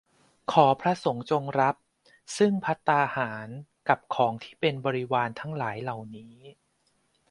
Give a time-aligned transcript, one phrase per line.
[0.51, 1.75] ขอพระสงฆ์จงรับ
[2.37, 3.47] ซึ่งภัตตาหาร
[3.89, 6.35] กับของที่เป็นบริวารทั้งหลายเหล่านี้